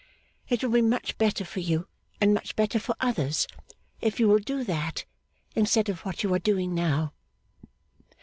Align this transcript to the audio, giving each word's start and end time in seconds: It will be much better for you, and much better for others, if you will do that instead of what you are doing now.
It 0.49 0.63
will 0.63 0.71
be 0.71 0.81
much 0.81 1.19
better 1.19 1.45
for 1.45 1.59
you, 1.59 1.87
and 2.19 2.33
much 2.33 2.55
better 2.55 2.79
for 2.79 2.95
others, 2.99 3.45
if 4.01 4.19
you 4.19 4.27
will 4.27 4.39
do 4.39 4.63
that 4.63 5.05
instead 5.55 5.89
of 5.89 5.99
what 5.99 6.23
you 6.23 6.33
are 6.33 6.39
doing 6.39 6.73
now. 6.73 7.13